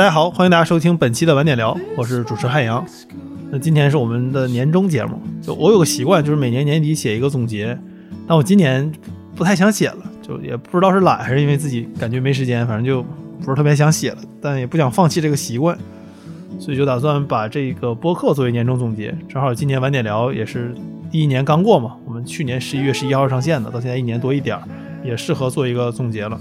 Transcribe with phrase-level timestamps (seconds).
[0.00, 2.82] 大家好，欢迎大家收听本期的晚点聊，我是主持汉阳。
[3.50, 7.78] 那今天是我们的年终节目，就我有个习惯，就是每年年底写一个总结，
[8.26, 8.90] 但我今年
[9.36, 13.02] 不太想写了，就也不知道是懒还是因为自己感觉没时间，反正就
[13.44, 15.76] 不是特别想写了，但也不想放弃这个习惯，
[16.58, 19.14] 所以就打算把这个播客作为年终总结。
[19.28, 20.74] 正好今年晚点聊也是
[21.10, 24.62] 第一年刚过嘛，我们去年十一月十一号上线的，到现在一年多一点儿，
[25.04, 26.40] 也适合做一个总结了。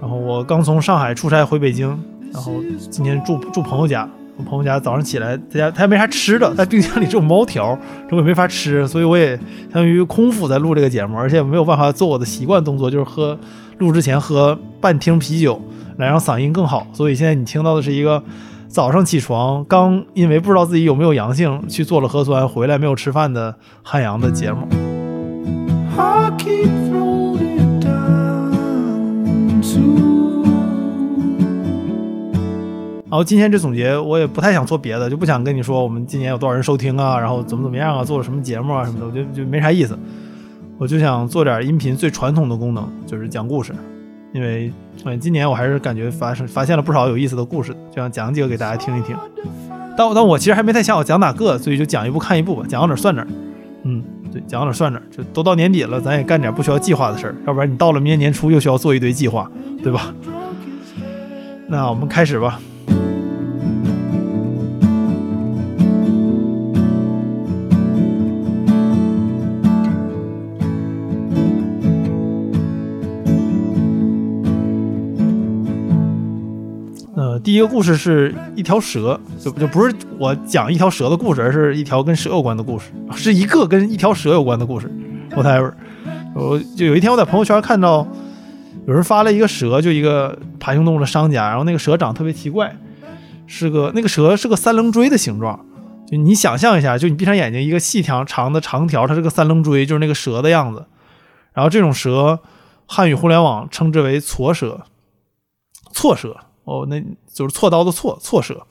[0.00, 1.98] 然后我刚从上海出差回北京，
[2.34, 2.52] 然后
[2.90, 4.06] 今天住住朋友家。
[4.36, 7.78] 我朋友家早上起来，在家他也没啥吃的，在冰箱里只有猫条，
[8.10, 13.38] 这我也没法吃，所以我也相当于空腹在录这个节目，而且没有办法做我的习惯动作，就是喝
[13.78, 15.62] 录之前喝半听啤酒
[15.98, 16.84] 来让嗓音更好。
[16.92, 18.20] 所以现在你听到的是一个
[18.66, 24.66] 早上起床刚因为不知道自己有没有阳性去做了核酸回来没有吃饭的汉阳的节目。
[33.14, 39.96] 然后今天这总结我也不太想做别的，就不想跟你说我们今年有多少人收听啊，然后怎么怎么样啊，做了什么节目啊什么的，我觉得就没啥意思。
[40.78, 43.72] 我就想做点音频最传统的功能，就是讲故事。
[44.32, 44.72] 因为
[45.04, 49.16] 嗯，今年我还是感觉发生发现了不少有意思的故事，就想讲几个给大家听一听。
[49.96, 53.24] 但但我其实还没太想好讲哪个，所以就讲一部看一部吧，讲到哪算哪。
[53.84, 54.02] 嗯，
[54.32, 55.00] 对，讲到哪算哪。
[55.16, 59.48] 就都到年底了，咱也干点不需要计划的事儿，要不然你到了明年年初又需要做一堆计划，
[59.84, 60.12] 对吧？
[61.68, 62.58] 那我们开始吧。
[77.44, 84.90] 第一个故事是一条蛇，就就不是我讲一条蛇的故事，而是一条跟蛇有关的故事，是一个跟一条蛇有关的故事。
[85.32, 85.74] Whatever，
[86.34, 88.08] 我就有一天我在朋友圈看到
[88.86, 92.74] 有人发了一个蛇，就一个爬行动物的商家，然后那个蛇长得特别奇怪，
[93.46, 95.66] 是个那个蛇是个三棱锥的形状，
[96.10, 100.86] 就你想象一下，就你闭上眼睛，一个细条长的长条，它是个三棱锥，就是那个蛇的样子。
[101.52, 102.40] 然后这种蛇，
[102.86, 104.86] 汉语互联网称之为错蛇，
[105.92, 106.38] 错蛇。
[106.64, 107.00] 哦，那
[107.32, 108.66] 就是锉刀的锉，错蛇。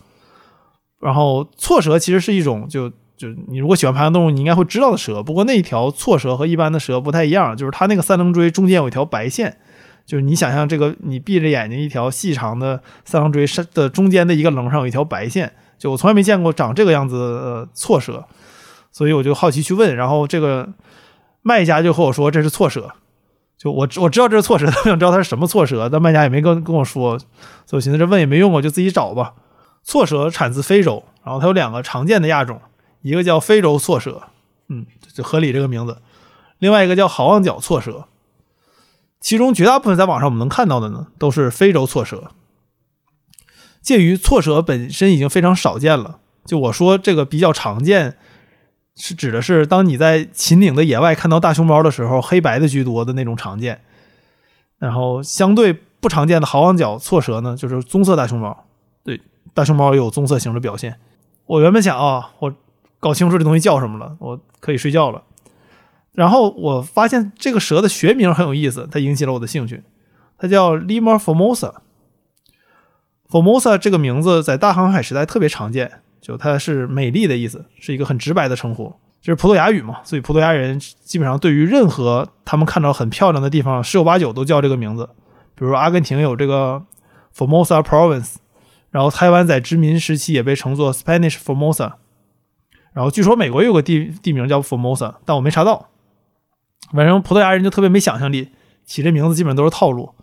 [0.99, 5.21] 然后错蛇其实是一种，就就你如果喜欢爬行动物，你应该会知道的蛇。
[5.21, 9.57] 不过那一条错蛇和一般的蛇不太一样，就是它那个三棱锥中间有一条白线，
[10.05, 18.25] 就是你想象这个，你闭着眼睛，一条细长的三棱锥的中间的一个棱上有一条白线，就我从来没见过长这个样子的错蛇，
[18.91, 20.69] 所以我就好奇去问，然后这个
[21.41, 22.93] 卖家就和我说这是错蛇。
[23.63, 27.27] 就我我知道这是错蛇， 我想知道它是什么错蛇，但卖家也没跟跟我说，所
[27.71, 29.35] 以我寻思这问也没用，我就自己找吧。
[29.83, 32.59] 错蛇产自非洲，然后它有两个常见的亚种，
[33.03, 34.23] 一个叫非洲错蛇，
[34.67, 35.93] 嗯，就合理这个名字；
[36.59, 38.09] 另外一个叫好望角错蛇，
[39.21, 42.31] 其中绝大部分在网上我们能看到的呢，都是非洲错蛇。
[43.81, 48.17] 介于错蛇本身已经非常少见了，就我说这个比较常见。
[48.95, 53.81] 是指的是当你在秦岭的野外看到大熊猫的时候，黑白的居多的那种常见。
[54.77, 58.65] 然后相对不常见的好望角错蛇呢，就是棕色大熊猫。
[59.03, 59.21] 对，
[59.53, 60.99] 大熊猫有棕色型的表现。
[61.45, 62.53] 我原本想啊，我
[62.99, 65.23] 搞清楚这东西叫什么了，我可以睡觉了。
[66.11, 69.83] 然后我发现这个蛇的学名很有意思，它引起了我的兴趣。
[70.37, 71.73] 它叫 Lima formosa。
[73.29, 76.01] formosa 这个名字在大航海时代特别常见。
[76.23, 78.85] 就它是美丽的意思，是一个很直白的称呼，
[79.21, 85.09] 就是葡萄牙语嘛，所以葡萄牙人基本上对于任何他们看到很漂亮的地方，十有八九都叫这个名字。
[85.53, 86.81] 比如阿根廷有这个
[87.35, 88.35] Formosa Province，
[88.89, 91.91] 然后台湾在殖民时期也被称作 Spanish Formosa，
[92.93, 95.89] 然后据说美国有个地地名叫 Formosa，但我没查到。
[96.93, 98.49] 反正葡萄牙人就特别没想象力，
[98.85, 100.13] 起这名字基本都是套路。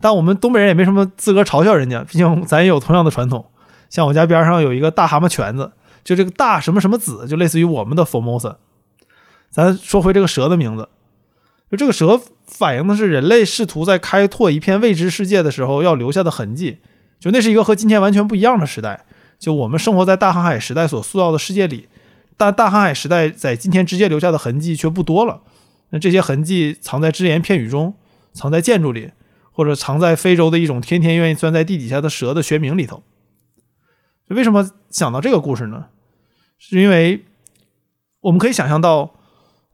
[0.00, 3.46] 但我们东北人也没什么资格嘲笑人家，毕竟咱也有同样的传统。
[3.88, 5.72] 像我家边上有一个大蛤蟆泉子，
[6.04, 8.56] 就这个大什么什么子，就类似于我们的 Formosa。
[9.50, 10.88] 咱说回这个蛇的名字，
[11.70, 16.78] 就这个蛇反映的是人类试图在开拓一片未知世界的时候要留下的痕迹。
[17.18, 19.06] 就那是一个和今天完全不一样的时代。
[19.38, 21.88] 就我们生活在大航海时代所塑造的世界里，
[22.36, 25.40] 但大航海时代在今天直接留下的痕迹却不多了。
[25.90, 27.94] 那这些痕迹藏在只言片语中，
[28.32, 29.12] 藏在建筑里，
[29.52, 33.02] 或者藏在非洲的一种天天愿意钻在地底下的蛇的学名里头。
[34.28, 35.86] 为什么想到这个故事呢？
[36.58, 37.24] 是因为
[38.20, 39.14] 我们可以想象到，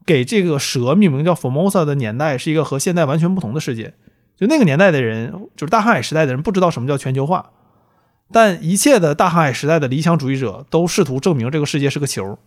[0.05, 3.93] 给这个蛇命名叫 Formosa 的年代是一个和现在完全不同的世界。
[4.35, 7.51] 就那个年代的人，就是大航海时代的人，不知道什么叫全球化。
[8.31, 12.37] 但一切的大航海时代的理想主义者都试图证明这个世界是个球，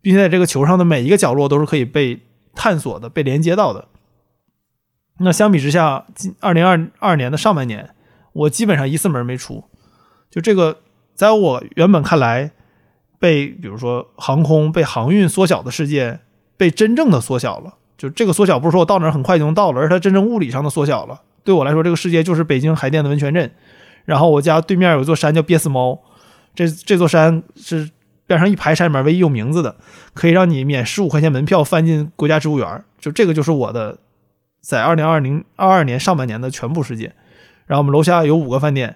[0.00, 2.20] 并且在这个球上的每一个角落都是可以被
[2.54, 3.88] 探索的、被连接到的。
[5.20, 7.94] 那相比之下，今二零二二年的上半年，
[8.32, 9.64] 我基本上一次门没出。
[10.30, 10.80] 就这个，
[11.18, 12.52] 在我原本看来，
[13.18, 16.20] 被比如说航空、被航运缩小的世界，
[16.56, 17.74] 被真正的缩小了。
[17.96, 21.20] 就这个缩小，不是说我到哪儿很快就能到了，而是它真正物理上的缩小了。
[21.42, 23.50] 对我来说，这个世界就是北京海淀的温泉镇，
[24.04, 25.98] 然后我家对面有一座山叫憋死猫，
[26.54, 27.90] 这这座山是
[28.28, 29.74] 边上一排山里面唯一有名字的，
[30.14, 32.84] 可以让你免十五块钱门票翻进国家植物园。
[33.00, 33.98] 就这个就是我的
[34.60, 37.12] 在二零二零二二年上半年的全部世界。
[37.66, 38.94] 然后我们楼下有五个饭店，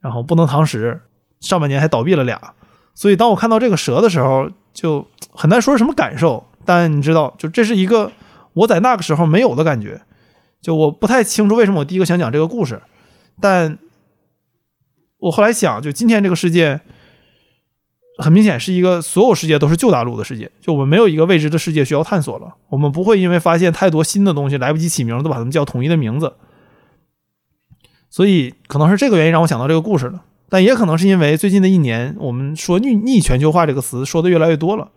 [0.00, 1.00] 然后不能堂食，
[1.46, 2.54] 上半年还倒闭了俩。
[2.94, 6.44] 所以当我看到这个蛇的时候，就很难说是什么感受。
[6.64, 8.10] 但你知道，就这是一个
[8.52, 10.02] 我在那个时候没有的感觉。
[10.60, 12.82] 就我不太清楚为什么我第一个想讲这个故事，
[13.40, 13.78] 但
[15.18, 16.80] 我后来想，就今天这个世界，
[18.18, 20.50] 很明显是一个所有世界都是旧大陆的世界。
[20.60, 26.34] 就我们没有一个未知的世界需要探索了，我们不会因为发现太多新的东西来不及起名，都把它们叫统一的名字。
[28.10, 34.90] 所以可能是这个原因让我想到这个故事了，但也可能是因为最近的一年，我们说“逆逆全球化”这个词说的越来越多了，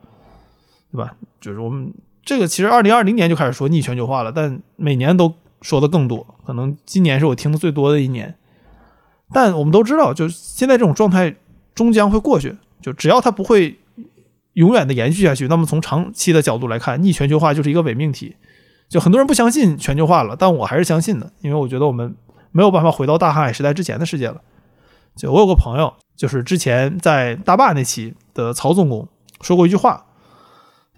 [0.92, 1.16] 对吧？
[1.42, 1.94] 就是我们
[2.24, 8.36] 这个其实二零二零年就开始说逆全球化了，但每年都说的更多，可能今年是我听的最多的一年。
[9.34, 11.36] 但我们都知道，就现在这种状态
[11.74, 13.80] 终将会过去，就只要它不会
[14.54, 18.36] 永远的延续下去，那么从长期的角度来看，逆全球化就是一个伪命题。
[18.88, 22.16] 就很多人不相信全球化了，但我还是相信的，因为我觉得我们。
[22.52, 24.42] 没有办法回到大航海时代之前的世界了。
[25.20, 29.06] 就我有个朋友，就是之前在大坝那期的曹总工
[29.42, 30.06] 说过一句话，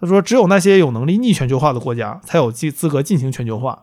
[0.00, 3.82] 他说：“只有那些有能力逆全球化的国家，才有资资格进行全球化。”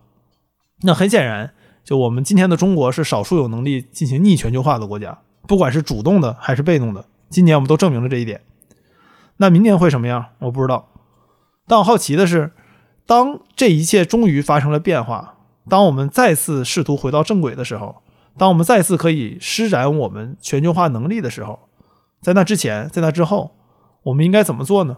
[0.84, 1.54] 那很显然，
[1.84, 7.04] 就我们今天的中国是少数有能力进行逆全球化的国家，不管是主动的还是被动的。
[7.30, 8.42] 今年我们都证明了这一点。
[9.38, 10.28] 那明年会什么样？
[10.40, 10.88] 我不知道。
[11.68, 12.54] 但我好奇的是，
[13.06, 15.36] 当这一切终于发生了变化。
[15.68, 18.02] 当我们再次试图回到正轨的时候，
[18.40, 21.70] 当我们再次可以施展我们全球化能力的时候，
[22.22, 23.56] 在那之前，在那之后，
[24.04, 24.98] 我们应该怎么做呢？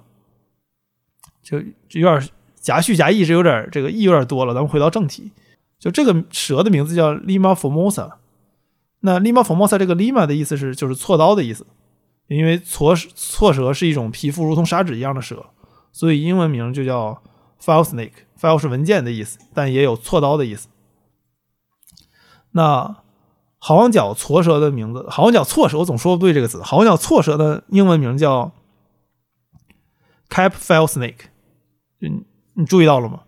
[1.42, 4.54] 就有点夹叙夹议，这有点这个意有点多了。
[4.54, 5.32] 咱们回到正题，
[5.80, 8.12] 就这个蛇的名字叫 Lima Formosa。
[9.00, 11.66] 那 Lima Formosa 这个 Lima 的意思是就是锉刀的意思，
[12.28, 15.48] 因为锉锉蛇是一种皮肤如同砂纸一样的蛇，
[15.92, 17.22] 所以英文名就叫
[17.60, 18.12] File Snake。
[18.40, 20.68] file 是文件的意思，但也有锉刀的意思。
[22.54, 22.98] 那
[23.64, 26.64] 好望角锉蛇的名字，好望角错蛇，我总说不对这个词。
[26.64, 28.52] 好望角错蛇的英文名叫
[30.30, 31.26] cap file snake。
[32.00, 32.24] 你
[32.56, 33.22] 你注意到了吗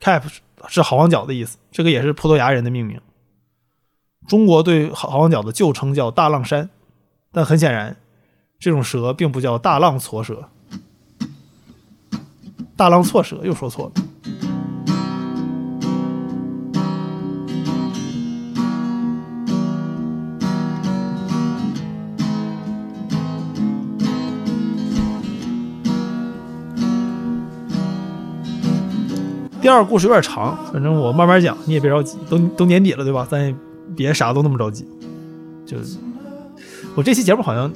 [0.00, 0.22] ？cap
[0.68, 2.98] 是好望角的意思，这个也是葡萄牙人的命名。
[4.26, 6.70] 中国对好望角的旧称叫大浪山，
[7.30, 7.98] 但很显然，
[8.58, 10.48] 这种蛇并不叫大浪错蛇，
[12.74, 14.05] 大浪错蛇又说错了。
[29.66, 33.26] 第二故事有点长，反正我慢慢讲，你也别着急，都都年底了，对吧？
[33.28, 33.52] 咱也
[33.96, 34.86] 别啥都那么着急。
[35.66, 35.76] 就
[36.94, 37.68] 我这期节目好像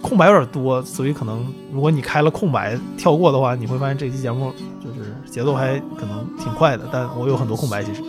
[0.00, 4.50] 空白有点多，所以可能如果你开了空白跳过的话，你会发现这期节目
[4.82, 6.88] 就是节奏还可能挺快的。
[6.90, 8.02] 但我有很多空白，其实。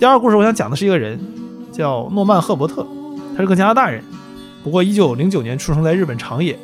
[0.00, 1.16] 第二个故事我想讲的是一个人，
[1.70, 2.84] 叫诺曼赫伯特，
[3.36, 4.02] 他是个加拿大人，
[4.64, 6.58] 不过一九零九年出生在日本长野。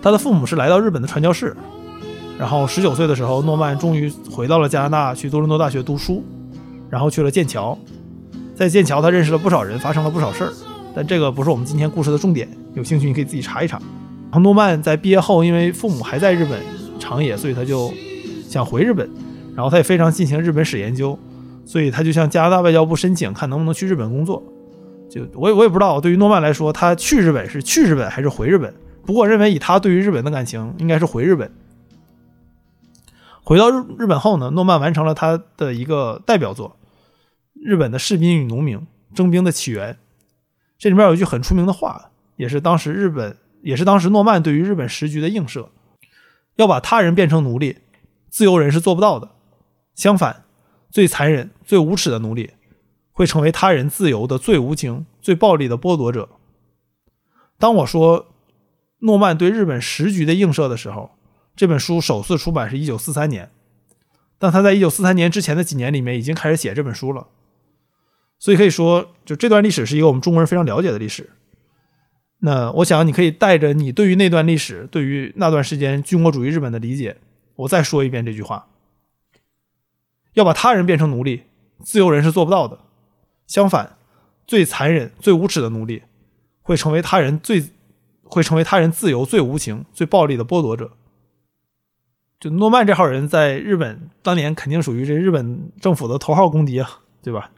[0.00, 1.56] 他的父母是来到日本的传教士。
[2.38, 6.22] 然后十九岁的时候，诺曼终于回到了加拿大，去多伦多大学读书，
[6.90, 7.76] 然后去了剑桥。
[8.54, 10.52] 在剑桥，他认识了不少人，发生了不少事儿。
[10.94, 13.78] 但这个不是我们今天故事的重点，有兴趣你可以自己查一查。
[14.30, 16.60] 然后诺曼在毕业后，因为父母还在日本
[16.98, 17.92] 长野，所以他就
[18.48, 19.08] 想回日本。
[19.54, 21.18] 然后他也非常进行日本史研究，
[21.64, 24.42] 所以他就向加拿大外交部申请，看能不能去日本工作。
[25.08, 28.72] 就我也我也不知道，对于诺曼来说，他去日本是去日本还是回日本？
[29.06, 31.50] 不过我认为以他对于日本的感情，应该是回日本。
[33.46, 36.76] 回到日日本后呢，诺曼完成了他的一个代表作
[37.54, 38.84] 《日本的士兵与农民：
[39.14, 39.94] 征兵的起源》。
[40.76, 45.70] 这里面有一句很出名的话，也是当时日本，也是当时诺曼对于日本时局的映射：
[46.56, 47.78] 要把他人变成奴隶，
[48.28, 49.30] 自由人是做不到的。
[49.94, 50.42] 相反，
[50.90, 52.50] 最残忍、最无耻的奴隶，
[53.12, 56.28] 会成为他人自由的最无情、最暴力的剥夺者。
[57.60, 58.26] 当我说
[58.98, 61.12] 诺曼对日本时局的映射的时候，
[61.56, 63.50] 这本书首次出版是一九四三年，
[64.38, 67.28] 但他在一九四三年之前的几年里面已经开始写这本书了，
[68.38, 71.30] 所以可以说，就这段历史是一个我们中国人非常了解的历史。
[72.40, 77.16] 那我想你可以带着你对于那段历史、对于那段时间军国主义日本的理解，
[77.56, 78.68] 我再说一遍这句话：
[80.34, 81.44] 要把他人变成奴隶，
[81.82, 82.80] 自由人是做不到的。
[83.46, 83.96] 相反，
[84.46, 86.02] 最残忍、最无耻的奴隶，
[86.60, 87.70] 会成为他人最
[88.24, 90.92] 会成为他人自由最无情、最暴力的剥夺者。
[92.38, 96.88] 就诺曼这号人在日本当年肯定属于这日本政府的头号公敌啊，
[97.22, 97.50] 对吧？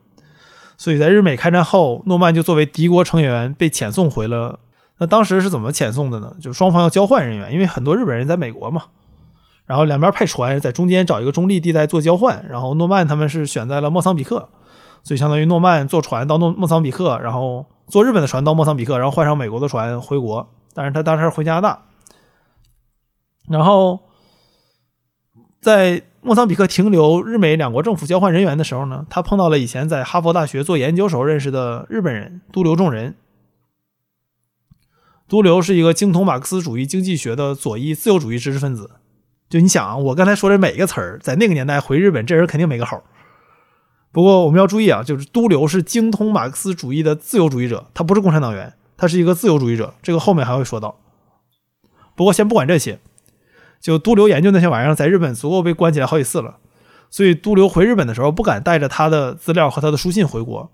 [0.76, 4.60] 所以在日美开战后，诺曼就作为敌国成员被遣送回了。
[4.98, 6.32] 那当时是怎么遣送的呢？
[6.40, 8.84] 就双方要交换人员，因为很多日本人在美国嘛，
[9.66, 12.46] 然后两边派船在中间找一个中立地带做交换。
[12.48, 14.48] 然后诺曼他们是选在了莫桑比克，
[15.02, 20.48] 所以相当于诺曼坐船到诺莫桑比克，然后坐日本的船到莫桑比克，然后换上美国的船回国。
[20.72, 21.82] 但是他当时回加拿大，
[23.48, 24.07] 然后。
[25.60, 33.14] 在莫桑比克停留日美两国政府交换人员的时候呢，他碰到了以前在哈佛大学做研究时候认识的日本人都留众人。
[35.28, 38.92] 都留是一个精通马克思主义经济学的左翼自由主义知识分子。
[39.50, 43.02] 就你想啊，我刚才说的每一个词儿，在那个年代回日本，这人肯定没个好。
[44.10, 49.92] 不过我们要注意啊，就是都留是精通马克思主义的自由主义者，他不是共产党员，他是一个自由主义者。
[50.02, 50.98] 这个后面还会说到。
[52.16, 52.98] 不过先不管这些。
[53.80, 56.56] 就都留研究那些玩意儿，在日本足够被关起来好几次了，
[57.10, 60.70] 所以都留回日本的时候不敢带着他的资料和他的书信回国，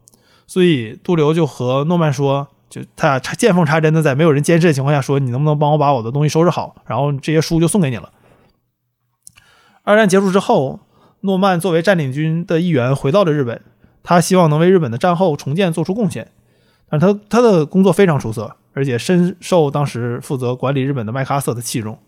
[0.46, 8.10] 所以都留就和诺曼说，就他俩见缝插针的在没有人监视的情况下说，你能不能帮我把我的东西收拾好，然后这些书就送给你了。
[9.82, 10.80] 二战结束之后，
[11.20, 13.60] 诺曼作为占领军的一员回到了日本，
[14.02, 16.32] 他希望能为日本的战后重建做出贡献，
[16.88, 21.98] 但他他的工作非常出色，而且深受当时负责管理日本的麦克阿瑟的器重。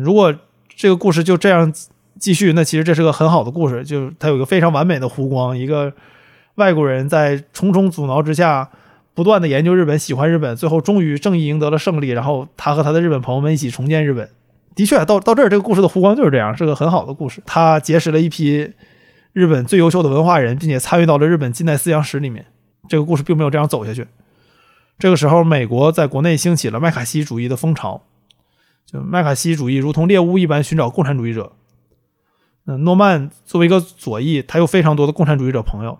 [0.00, 0.34] 如果
[0.68, 1.72] 这个故事就这样
[2.18, 5.56] 继续，那其实这是个很好的故事，就是它有一个非常完美的弧光。
[5.56, 5.92] 一个
[6.54, 8.70] 外国人在重重阻挠之下，
[9.14, 14.28] 不断的研究日本，喜欢日本，最后终于正义赢得了胜利，然后他和他的日本朋友们一起重建日本。
[14.74, 17.42] 的确，到到这儿，这个故事的弧光就是这样，是个很好的故事。
[17.44, 18.72] 他结识了一批
[19.32, 22.46] 日本最优秀的文化人，并且参与到了日本近代思想史里面。
[22.88, 24.06] 这个故事并没有这样走下去。
[24.98, 28.02] 这个时候，美国在国内兴起了麦卡锡主义的风潮。
[28.92, 31.52] 就麦卡锡主义如同猎物一般寻找共产主义者。
[32.64, 35.98] 那诺曼作为一个左翼，他有非常多的共产主义者朋友，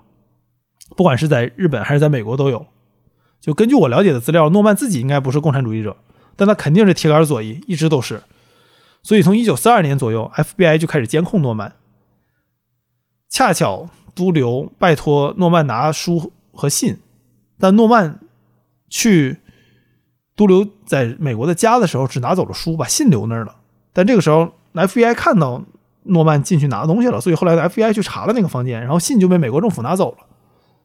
[0.96, 2.66] 不管是在日本还是在美国都有。
[3.40, 5.96] 就根据我了解的资料，诺曼自己应该不是共产主义者，
[6.36, 8.22] 但他肯定是铁杆左翼，一直都是。
[9.02, 11.74] 所以从1942年左右，FBI 就开始监控诺曼。
[13.28, 16.98] 恰巧都留拜托诺曼拿书和信，
[17.58, 18.20] 但诺曼
[18.88, 19.38] 去。
[20.34, 23.56] 都留在美国的家的时候，只拿走了书，把信留那儿了。
[23.92, 25.62] 但这个时候，FBI 看到
[26.04, 30.18] 诺曼进去拿东西了，所以后来 FBI 去查了那个房间，然后信就被美国政府拿走了。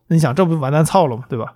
[0.07, 1.23] 那你想，这不完蛋操了吗？
[1.29, 1.53] 对吧？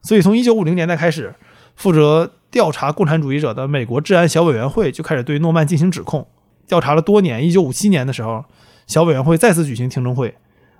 [0.00, 1.34] 所以从1950年代开始，
[1.76, 6.26] 负责调查共产主义者的美国治安小委员会就开始对诺曼进行指控。
[6.66, 8.44] 调查了多年，1957年的时候，
[8.86, 10.36] 小委员会再次举行听证会，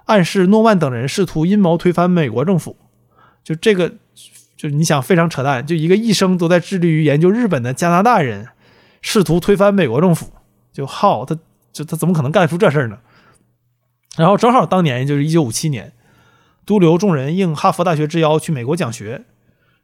[0.06, 2.76] 暗示诺曼等人试图阴谋推翻美国政府。
[3.44, 3.92] 就这个。
[4.58, 8.48] 就你想非常扯淡，就一个一生都在致力于研究日本的加拿大人，
[9.00, 10.32] 试图推翻美国政府，
[10.72, 11.38] 就好他
[11.72, 12.98] 就他怎么可能干出这事儿呢？
[14.16, 15.92] 然后正好当年就是一九五七年，
[16.66, 19.24] 都留众人应哈佛大学之邀去美国讲学，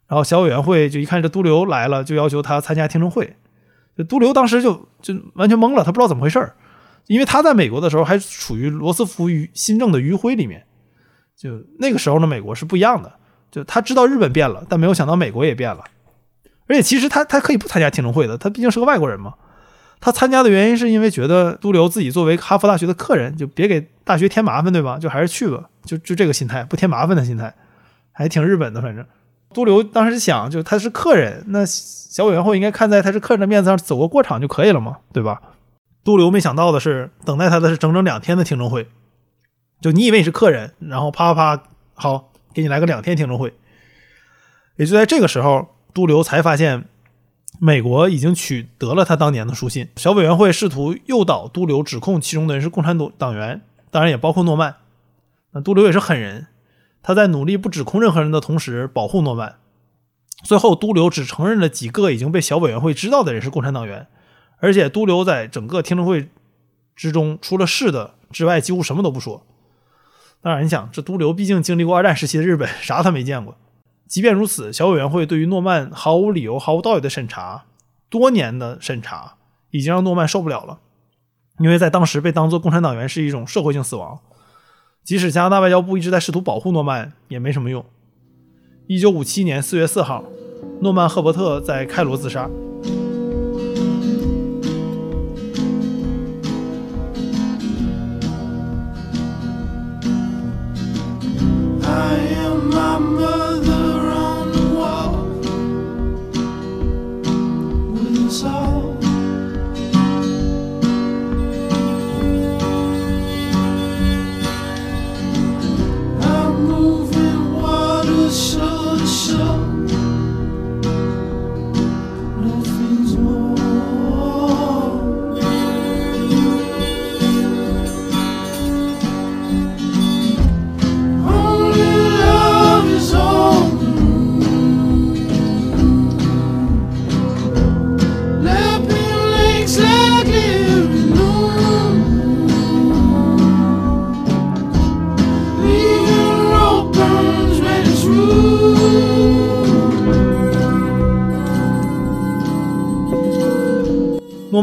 [0.09, 3.37] 然后小委员会就一看这都留来了，就要求他参加听证会。
[4.09, 6.57] 都留当时就就完全懵了，他不知道怎么回事儿，
[7.07, 10.67] 因为他在美国的时候还处于罗斯福余新政的余晖里面，
[11.37, 13.13] 就那个时候的美国是不一样的。
[13.55, 15.85] 就他知道日本变了，但没有想到美国也变了。
[16.67, 19.35] 而且其实他他可以不参加听证会的，他毕竟是个外国人嘛。
[20.01, 24.99] 他参加的原因是因为觉得都留自己作为哈佛大学的客人，就别给大学添麻烦，对吧？
[24.99, 27.55] 就还是去吧，就就这个心态，不添麻烦的心态，
[28.11, 28.83] 还挺日本的。
[28.83, 29.07] 反正
[29.55, 35.41] 都留当时想，就他是客人，那小委员会应该看在他是客人的面子上走个过场就可以了嘛，对吧？
[36.03, 38.89] 都留没想到的是，等待他的是整整两天的听证会。
[39.81, 41.63] 就你以为你是客人，然后啪啪啪，
[41.95, 42.31] 好。
[42.55, 43.53] 给你来个两天听证会，
[44.77, 46.85] 也就在这个时候，都留才发现
[47.59, 49.89] 美国已经取得了他当年的书信。
[49.97, 54.77] 小委员会试图诱导都留指控其中的人是共产党党员，当然也包括诺曼。
[55.53, 56.47] 那都留也是狠人，
[57.03, 59.57] 他在努力不指控任何人的同时保护诺曼。
[60.43, 64.07] 最后，都留只承认了几个已经被小委员会知道的人是共产党员，
[64.59, 66.29] 而且都留在整个听证会
[66.95, 69.47] 之中，除了是的之外，几乎什么都不说。
[70.45, 73.57] 当然，你想，这都留毕竟经历过二战时期的日本，啥他没见过。
[74.07, 77.65] 即便如此，小委员会对于诺曼毫无理由、毫无道理的审查，
[78.11, 79.37] 多年的审查，
[79.71, 80.81] 已经让诺曼受不了了。
[81.61, 84.19] 因为在当时被当作共产党员是一种社会性死亡，
[85.03, 87.83] 即使加拿大外交部一直在试图保护诺曼，也没什么用。
[88.87, 90.25] 一九五七年四月四号，
[90.83, 92.51] 诺曼赫伯特在开罗自杀。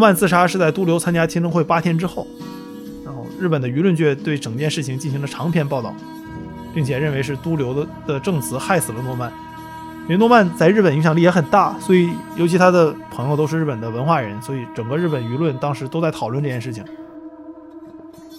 [0.02, 2.26] 诺曼自杀是在都留参加听证会八天之后，
[3.06, 5.94] 然后日本的舆论界对整件事情进行了长篇报道，
[6.74, 9.32] 并且认为是都留的的证词害死了诺曼。
[10.06, 16.84] 因为诺曼在日本影响力也很大，所以尤其他的朋友都是日本的文化人，所以整个日本舆论当时都在讨论这件事情。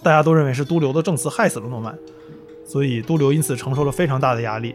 [0.03, 1.97] 大家都认为是都留的证词害死了诺曼，
[2.67, 4.75] 所以都留因此承受了非常大的压力。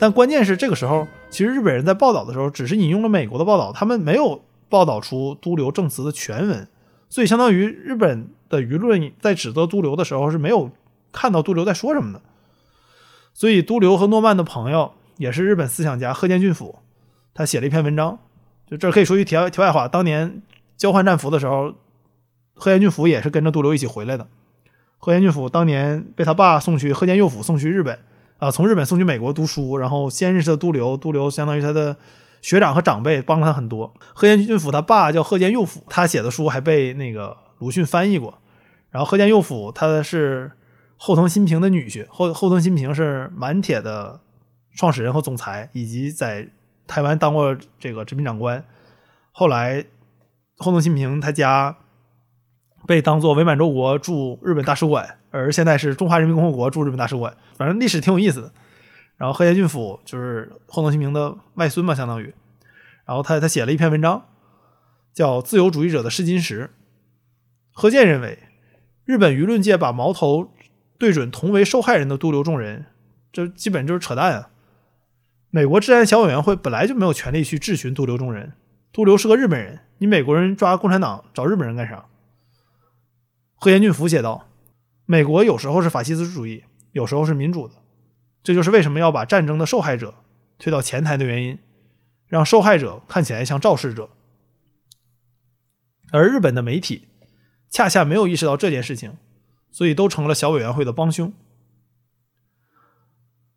[0.00, 6.68] 但关键是这个时候，其实日本人在报道的时候只是引用了美国的报道，他们没有报道出都留证词的全文，
[7.08, 10.70] 所以相当于日本的舆论在指责都留的时候是没有
[11.12, 12.22] 看到都留在说什么的。
[13.34, 16.80] 所以都留和诺曼的朋友也是日本思想家鹤见俊辅，
[17.32, 18.18] 他写了一篇文章，
[18.66, 20.42] 就这可以说句题外题外话，当年
[20.76, 21.74] 交换战俘的时候，
[22.54, 24.26] 鹤见俊辅也是跟着都留一起回来的。
[24.98, 28.00] 鹤见俊辅当年被他爸送去鹤见佑辅送去日本，
[28.38, 31.96] 啊、从日本送去美国读书，然后先认识的都留，都留相当于他的
[32.40, 33.92] 学长和长辈，帮了他很多。
[34.14, 38.38] 鹤见俊辅他爸叫鹤见佑辅，他写的书还被那个鲁迅翻译过。
[38.90, 40.50] 然后鹤见佑辅他是
[40.96, 44.20] 后藤新平的女婿，后后藤新平是满铁的
[44.74, 46.48] 创始人和总裁，以及在
[46.86, 48.64] 台湾当过这个殖民长官。
[49.32, 49.84] 后来
[50.56, 51.76] 后藤新平他家
[52.86, 57.36] 被当做伪满洲国驻日本大使馆，而现在是中华人民共和国驻日本大使馆。
[57.56, 58.52] 反正历史挺有意思的。
[59.18, 62.32] 然后鹤见俊辅就是后藤新平的外孙嘛，相当于。
[63.04, 64.26] 然后他他写了一篇文章，
[65.12, 66.64] 叫《自由主义者的试金石》。
[67.72, 68.38] 贺建认为，
[69.04, 70.52] 日本舆论界把矛头
[70.98, 72.86] 对准同为受害人的渡流众人，
[73.32, 74.50] 这基本就是扯淡啊！
[75.50, 78.52] 美国治安小委员会本来就没有权利去质询渡流众人，
[78.92, 82.04] 渡流是个日本人，你美国人抓共产党找日本人干啥？
[83.56, 84.48] 贺彦俊福写道
[85.06, 87.74] ：“美国有时候是法西斯主义，有时候是民主的，
[88.42, 90.14] 这就是为什么要把战争的受害者
[90.58, 91.58] 推到前台的原因，
[92.26, 94.10] 让受害者看起来像肇事者。
[96.10, 97.08] 而日本的媒体
[97.68, 99.18] 恰恰没有意识到这件事情，
[99.70, 101.32] 所以都成了小委员会的帮凶。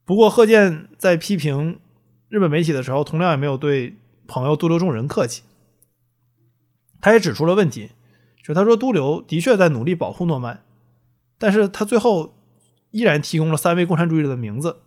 [0.04, 1.80] 不过，贺建在批评
[2.28, 3.96] 日本媒体的时候，同样也没有对
[4.28, 5.44] 朋友都留众人客气。
[7.00, 7.91] 他也指出了问题，
[8.44, 10.63] 就他说都留的确在努力保护诺曼，
[11.38, 12.34] 但是他最后
[12.91, 14.77] 依然提供了三位共产主义者的名字，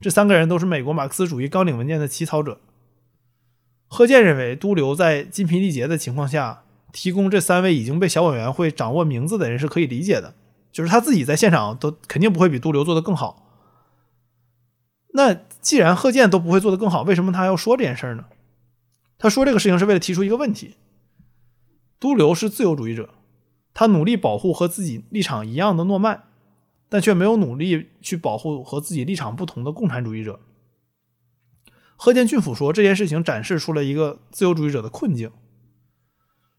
[0.00, 2.60] 这三个人都是美国马克思主义纲领文件的起草者。
[3.86, 10.34] 贺建认为，都留在精疲力竭的情况下提供这三位已经被小委员会掌握名字的人是可以理解的，
[10.72, 13.46] 就是他自己在现场都肯定不会比都留做得更好。
[15.14, 18.24] 那既然贺建都不会做得更好，为什么他要说这件事儿呢？
[19.18, 20.76] 他说这个事情是为了提出一个问题：
[22.00, 23.10] 都留是自由主义者，
[23.74, 26.24] 他努力保护和自己立场一样的诺曼，
[26.92, 30.40] 但却没有努力去保护和自己立场不同的共产主义者。
[31.96, 35.30] 贺建俊辅说，这件事情展示出了一个自由主义者的困境。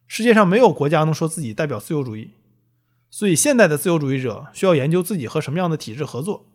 [0.08, 2.32] 世界上没有国家能说自己代表自由主义，
[3.12, 6.48] 所以现代的自由主义者需要研究自己和什么样的体制合作。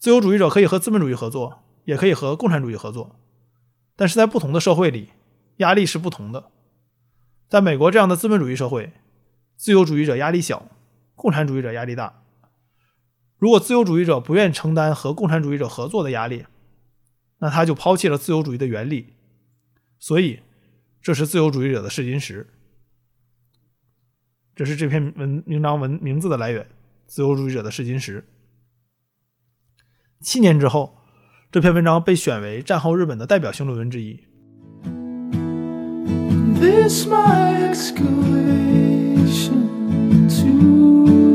[0.00, 3.14] 自由主义者可以和资本主义合作，也可以和共产主义合作，
[3.94, 5.10] 但是在不同的社会里，
[5.58, 6.50] 压力是不同的。
[7.48, 8.92] 在美国这样的资本主义社会，
[9.56, 10.66] 自由主义者压力小，
[11.14, 12.24] 共产主义者压力大。
[13.38, 16.46] 如果自由主义者不愿承担和共产主义者合作的压力，
[17.38, 19.14] 那他就抛弃了自由主义的原理。
[19.98, 20.40] 所以，
[21.02, 22.46] 这是自由主义者的试金石。
[24.54, 26.66] 这是这篇文文章文名字的来源：
[27.06, 28.24] 自由主义者的试金石。
[30.20, 30.96] 七年之后，
[31.52, 34.18] 这篇文章被选为战后日本的代表性论文之一。
[36.58, 38.08] This my excavation
[40.40, 41.25] to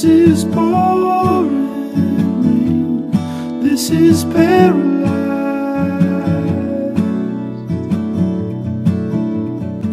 [0.00, 0.80] This is boring，this
[3.90, 5.04] is paralyzed.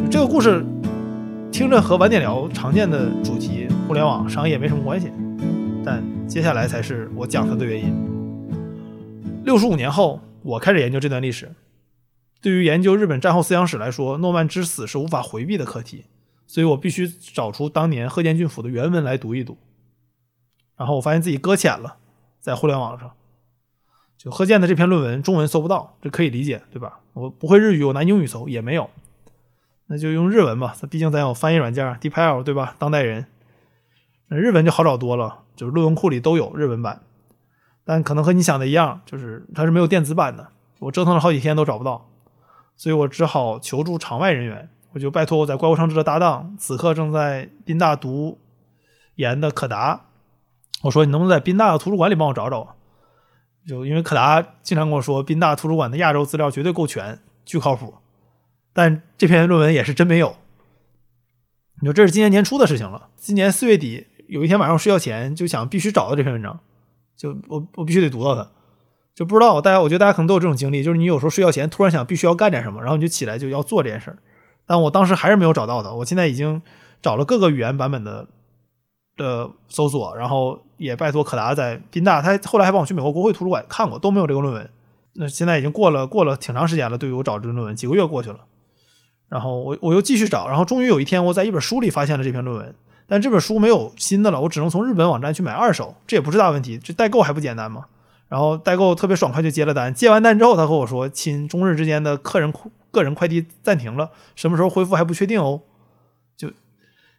[0.09, 0.65] 这个故事
[1.51, 5.11] 听着和晚点聊常见的主题互联网商业没什么关系，
[5.83, 7.93] 但接下来才是我讲它的原因。
[9.43, 11.51] 六十五年后，我开始研究这段历史。
[12.41, 16.05] 对于研究日本战后思想史来说，诺曼之死是无法回避的课题，
[16.45, 19.57] 所以我必须找出当年鹤见郡府的原文来读一读。
[20.77, 21.97] 然后我发现自己搁浅了，
[22.39, 23.11] 在互联网上，
[24.17, 26.99] 就贺建的这篇论文中文搜不到，这可以理解，对吧？
[27.13, 28.89] 我不会日语，我拿英语搜也没有，
[29.87, 30.75] 那就用日文吧。
[30.89, 32.75] 毕竟咱有翻译软件 DeepL，对吧？
[32.77, 33.25] 当代人，
[34.27, 37.01] 那日文就好找多了，就是论文库里都有日文版，
[37.83, 40.49] 但可能和你想的一样，就是它是没有电子版的。
[40.79, 42.07] 我折腾了好几天都找不到，
[42.75, 44.69] 所以我只好求助场外人员。
[44.93, 48.39] 我就拜托我在怪物上志的搭档，此刻正在宾大读
[49.15, 50.05] 研的可达。
[50.83, 52.75] 我说你能不能在宾大的图书馆里帮我找找？
[53.67, 57.95] 就因为可达经常跟我说，宾大图书馆的亚洲资料绝对够全，巨靠谱。
[58.71, 60.37] 但这篇论文也是真没有。
[61.81, 63.09] 你说这是今年年初的事情了。
[63.17, 66.59] 今年四月底有一天晚上我睡觉前就想必须找到这篇文章，
[67.17, 68.47] 就我我必须得读到它。
[69.13, 74.17] 就不知道大家，我觉得大家可能都有这种经历，就是你有时候睡觉前突然想必须要干点什么，然后你就起来就要做这件事儿。
[74.65, 75.91] 但我当时还是没有找到它。
[75.91, 76.61] 我现在已经
[77.01, 78.27] 找了各个语言版本的。
[79.17, 84.69] 的搜索，然后也拜托可达在宾大，他后来还帮我去美国国会图书馆看过，都没有这个论文。
[85.13, 88.38] 那现在已经过了过了挺长时间了，对于我找这个论文，几个月过去了。
[89.27, 92.75] 然后我我又继续找，然后终于有一天我在一本书里发现了这篇论文，
[93.08, 97.88] 但这本书没有新的了，我只能从日本网站去买二手，这也不是大问题，这代购还不简单吗？
[98.30, 102.53] 然后代购特别爽快就接了单，接完单之后他和我说，亲，中日之间的客人
[102.91, 105.62] 个人快递暂停了，什么时候恢复还不确定哦。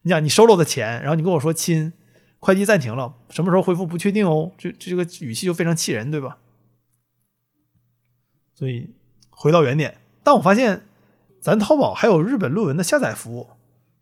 [0.03, 1.93] 你想你收了我的钱，然后你跟我说亲，
[2.39, 6.39] 快递暂停了，什么时候恢复不确定哦，这这个语气就非常气人，对吧？
[8.55, 8.95] 所以
[9.31, 10.83] 回到原点，但我发现
[11.41, 13.49] 咱淘宝还有日本论文的下载服务，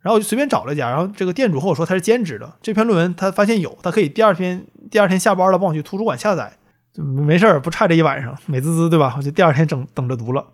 [0.00, 6.56] 然后我就随便找了一家，然后这个店主和我说他是兼职的，这篇论文他发现有，他可以第二天第二天下班了帮我去图书馆下载，
[6.92, 9.14] 就没事儿不差这一晚上，美滋滋对吧？
[9.16, 10.46] 我就第二天整等着读了，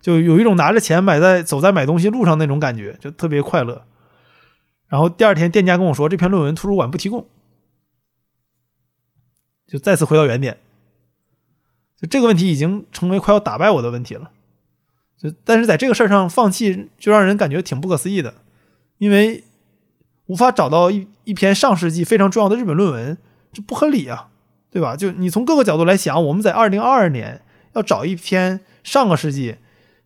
[0.00, 3.84] 就有一种拿着钱买在走在买东西路上那种感觉，就特别快乐。
[4.88, 7.26] 然后第二天，店家跟我说这篇论文图书馆不提供，
[9.66, 10.58] 就再次回到原点。
[11.96, 14.30] 就这个问题已经成为快要打败我的问题了。
[15.18, 18.34] 就但是在这个事儿上放弃，就让人感觉挺不可思议的，
[18.98, 19.44] 因为
[20.26, 23.18] 无法找到一一篇上世纪非常重要的日本论文，
[23.52, 24.30] 这不合理啊，
[24.70, 24.96] 对吧？
[24.96, 27.42] 就你从各个角度来想，我们在二零二二年
[27.74, 29.56] 要找一篇上个世纪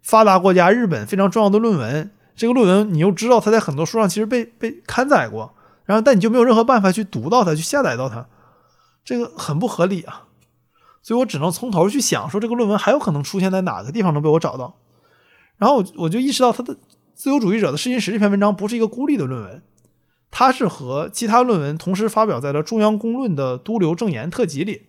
[0.00, 2.10] 发达国家日本非常重要的论文。
[2.42, 8.26] 这个论文你又知道它在很多书上其实被被刊载过，然后但你就没有任何办法去读到它，去下载到它，
[9.04, 10.26] 这个很不合理啊！
[11.04, 14.74] 所以我只能从头去想，说这个论文还有可能出现在哪个地方能被我找到。
[15.56, 16.74] 然后我我就意识到，他的
[17.14, 19.62] 《自由主义者的试金石》这篇文章不是一个孤立的论文，
[20.32, 24.88] 它是和其他论文同时发表在了《中央公论》的都留正言特辑里，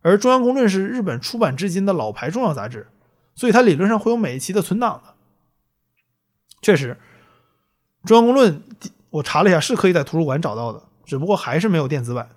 [0.00, 2.88] 而《中央公论》是日本出版至今的老牌重要杂志，
[3.34, 5.12] 所以它理论上会有每一期的存档的。
[6.62, 6.96] 确实，
[8.08, 8.62] 《中央公论》
[9.10, 12.30] 我查了一下，是可以在图书馆找到的，只不过还是没有电子版。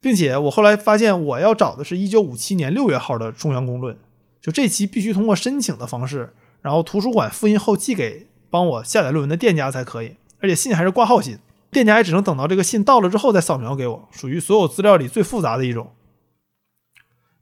[0.00, 3.94] 并且我后来发现，我要找的是一九五七年六月号的《中央公论》，
[4.38, 11.38] 就这期必须通过申请的方式，然后图书馆复印后寄给帮我下载论文的店家才可以，而且信还是挂号信，
[11.70, 15.92] 店家也只能等到这个信到了之后再扫描给我，属于所有资料里最复杂的一种。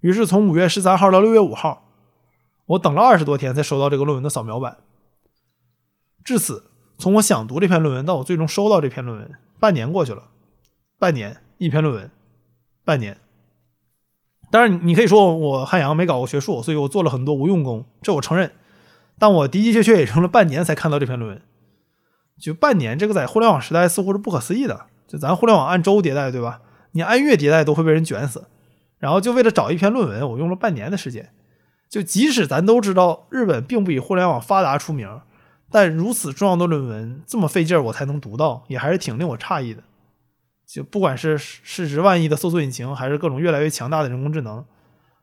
[0.00, 1.88] 于是从五月十三号到六月五号，
[2.66, 4.76] 我等了二十多天才收到这个论文的扫描版。
[6.24, 10.24] 至此，从我想读这篇论文到我最终收到这篇论文，半年过去了。
[10.98, 12.10] 半年一篇论文，
[12.84, 13.18] 半年。
[14.50, 18.52] 当然，你可以说我汉阳没搞过学术，所以我做了很多无用功，这我承认。
[19.18, 21.42] 但我的的确确也用了半年才看到这篇论文。
[22.38, 24.86] 就半年，这个在互联网时代似乎是不可思议的。
[25.08, 26.60] 就咱互联网按周迭代，对吧？
[26.92, 28.46] 你按月迭代都会被人卷死。
[28.98, 31.32] 然后就为了找一篇论文，我用了半年的时间。
[31.88, 35.20] 就即使咱都知道日本并不以互联网发达出名。
[35.72, 39.82] 但如此重要的论文这么费劲儿我才能读到，也还是挺令我诧异的。
[40.66, 44.64] 就不管是市值万亿的搜索引擎，还是各种越来越强大的人工智能，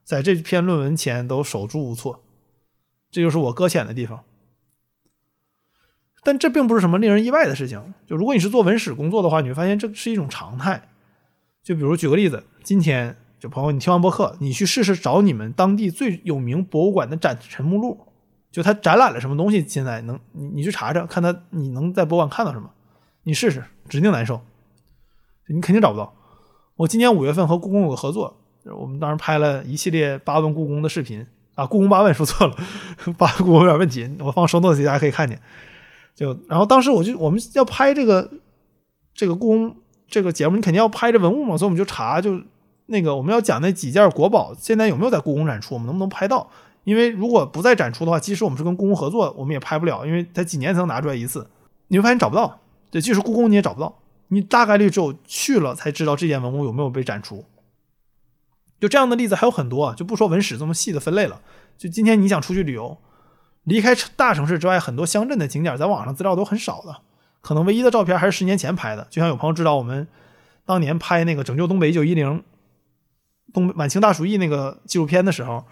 [0.03, 2.23] 在这篇论文前都手足无措。
[3.11, 4.23] 这就是我搁浅的地方。
[6.23, 7.93] 但这并不是什么令人意外的事情。
[8.05, 10.89] 就如果你是做文史工作的话，你会发现这是一种常态。
[11.63, 18.05] 就比如举个例子，今天就朋友，你听完播客，你去试试找你们当地最有名博物馆的展陈目录。
[18.51, 19.63] 就他展览了什么东西？
[19.67, 22.69] 现在能你你去查查，看他你能在博物馆看到什么？
[23.23, 24.41] 你试试，指定难受，
[25.47, 26.13] 你肯定找不到。
[26.75, 32.55] 我今年五月份和故宫有个合作，我们当时拍了一系列八问故宫的视频啊，故宫八问说错了，
[33.17, 35.39] 八故宫有点问题，我放收音器大家可以看见。
[36.15, 38.31] 就然后当时我就我们要拍这个
[39.13, 39.75] 这个故宫
[40.07, 42.41] 这个节目，你肯定要拍这文物嘛，所以我们就查就
[42.87, 46.49] 那个我们要讲那几件国宝，现在有没有在故宫展出，我们能不能拍到？
[46.83, 51.47] 因为如果不再展出的话，即使我们是跟故宫合作，我们也拍不了，因为它几年才能拿出来一次，
[51.87, 52.59] 你会发现找不到。
[52.89, 57.45] 对，即使故宫你也找不到，你大概率只有去了才知道这件文物有没有被展出。
[58.79, 61.41] 就这样的例子还有很多啊，就不说文史这么细的分类了。
[61.77, 62.97] 就今天你想出去旅游，
[63.65, 66.95] 离开大城市之外，很多乡镇的景点，在网上资料都很少的，
[67.41, 69.05] 可能唯一的照片还是十年前拍的。
[69.09, 70.07] 就像有朋友知道我们
[70.65, 72.39] 当年拍那个《拯救东北一九一零》
[73.53, 75.65] 东晚清大鼠疫那个纪录片的时候，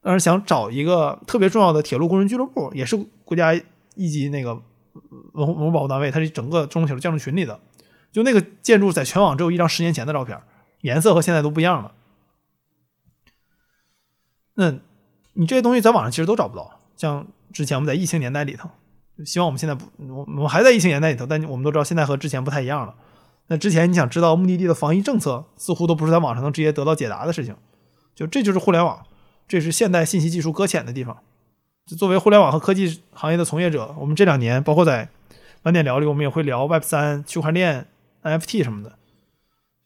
[0.00, 3.52] 但是想找一个特别重要的铁路工人俱乐部，也是国家
[3.94, 4.54] 一级那个
[5.32, 7.60] 文物文物保护单位，它是整个中国铁路建筑群里的。
[8.10, 10.40] 就那个建筑在全网只有一张十年前的照片，
[10.80, 11.92] 颜色和现在都不一样了。
[14.54, 14.72] 那
[15.34, 16.80] 你这些东西在网上其实都找不到。
[16.96, 18.70] 像之前我们在疫情年代里头，
[19.24, 22.94] 希望我们现在不，我我们还在疫情年代里头，但我们都知道现在和之前不太一样了。
[23.48, 27.54] 那之前你想知道目的地的防疫政策，似乎都不是在网上能直接得到解答的事情。
[28.14, 29.06] 就这就是互联网，
[29.48, 31.16] 这是现代信息技术搁浅的地方。
[31.86, 35.08] 就作为互联网和科技行业的从业者，我们这两年包括在
[35.62, 37.86] 晚点聊里，我们也会聊 Web 三、区块链、
[38.22, 38.98] NFT 什么的。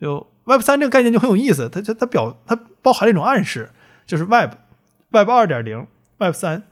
[0.01, 3.71] 就 Web 三这个概念就很有意思，它它它表它包含了一种暗示，
[4.05, 4.55] 就是 Web
[5.11, 5.87] Web 二点零、
[6.19, 6.65] Web 三，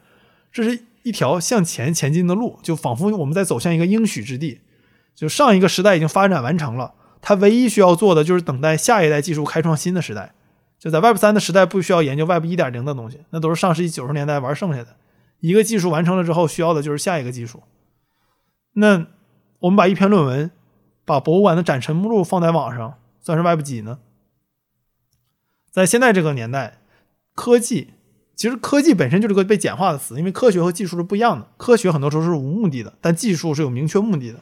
[0.50, 4.60] 这是一条向前前进的路，就仿佛我们在走向一个应许之地。
[5.14, 10.34] 就上一个时代已经发展完成了，它唯一需要做的就是等待下一代技术开创新的时代。
[10.80, 14.96] 就在 Web 三的时代，不需要研究 Web 一点零的东西，那都是上世纪九十年代玩剩下的。
[15.40, 17.62] 一个技术完成了之后，需要的就是下一个技术。
[18.72, 19.06] 那
[19.58, 20.50] 我们把一篇论文，
[21.04, 23.98] 把博物馆的展陈目录放在网上，算是 Web 几呢？
[25.70, 26.78] 在现在这个年代，
[27.34, 27.90] 科技
[28.34, 31.46] 其实科技本身就是个被简化的词，因为科学和技术是不一样的。
[31.58, 34.40] 科学很多时候是无目的的，但技术是有明确目的的。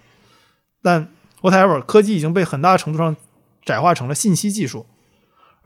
[0.80, 3.16] 但 whatever，科技已经被很大程度上
[3.64, 4.86] 窄化成了信息技术，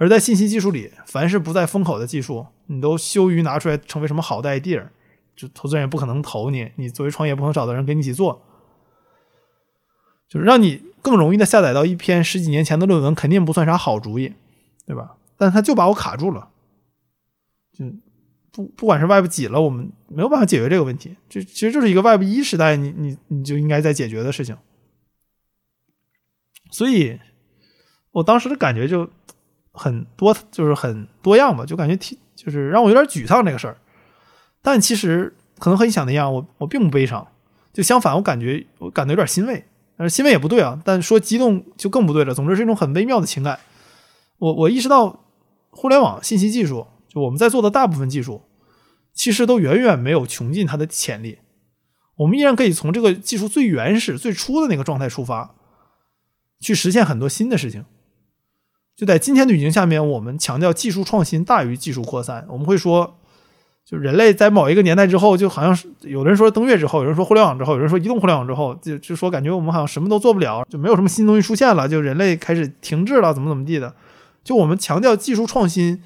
[0.03, 4.88] 而在信息技术里，凡是不在风口的技术，你都羞于拿出来成为什么好的 idea，
[5.37, 8.43] 就投资人也不可能投你，你作为创业不可能找到人跟你一起做，
[10.29, 14.33] 就是让你更容易的下载到一篇十几年前的论文，肯定不算啥好主意，
[14.85, 15.15] 对吧？
[15.37, 16.49] 但他就把我卡住了，
[17.73, 17.85] 就
[18.51, 24.57] 不不管是 Web 几了，我们没有办法解决这个问题，这其实就是一个 Web 一时代，你你你就应该在解决的事情。
[26.73, 27.21] 所以，
[28.11, 29.09] 我当时的感觉就
[29.72, 33.76] 很多，就是很多样吧，就感觉挺，就是让我有点沮丧这个事儿。
[34.61, 37.26] 但其实可能和你想的一样，我我并不悲伤，
[37.72, 39.64] 就相反，我感觉我感觉有点欣慰。
[39.96, 42.35] 但是欣慰也不对啊，但说激动就更不对了。
[42.35, 43.58] 总之是一种很微妙的情感。
[44.38, 45.24] 我我意识到，
[45.70, 48.42] 互联网信息技术，就我们在做的大部分技术，
[49.12, 51.38] 其实都远远没有穷尽它的潜力。
[52.16, 55.54] 我们依然可以从这个技术最原始、最初的那个状态出发。
[56.61, 57.85] 去实现很多新的事情，
[58.94, 62.44] 就在今天的语境下面，我们强调技术创新大于技术扩散。
[62.48, 63.18] 我们会说，
[63.85, 73.94] 就人类在某一个年代之后，就好像是有人说登月之后，有人说互联网之后，有人说移动互联网之后，就就说感觉我们好像什么都做不了，就没有什么新东西出现了，就人类开始停滞了，怎么怎么地的。
[74.44, 76.02] 就我们强调技术创新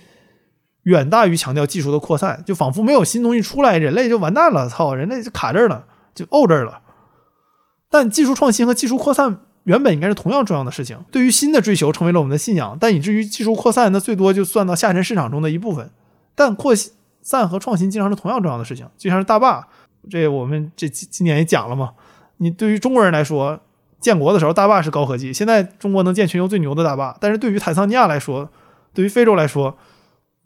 [0.84, 6.82] 远大于强调技术的扩散，就仿佛没有新东西出来，人类就完蛋了，操，人类就卡这儿了，就怄这儿了。
[7.90, 9.40] 但技术创新和技术扩散。
[9.66, 15.90] 原本应该是同样重要的事情，对于新的追求成为了我们的信仰，但以至于技术扩散，那最多就算到下沉市场中的一部分。
[16.36, 16.72] 但扩
[17.20, 19.66] 散和创新经常是同样重要的事情，就像是大坝，
[20.08, 21.94] 这我们这今今年也讲了嘛。
[22.36, 23.58] 你对于中国人来说，
[23.98, 28.48] 建国的时候大坝是高科技，现在中国能建全球最牛的大坝，但是对于坦桑尼亚来说，
[28.94, 29.76] 对于非洲来说，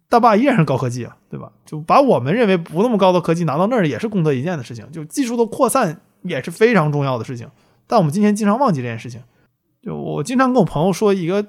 [0.09, 1.51] 大坝依然是高科技啊，对吧？
[1.67, 4.91] 就把我们认为不那么高的科技拿到那儿，也是功德一件的事情。
[4.91, 7.47] 就技术的扩散也是非常重要的事情。
[7.91, 9.21] 但我们今天经常忘记这件事情。
[9.83, 11.45] 就我经常跟我朋友说一个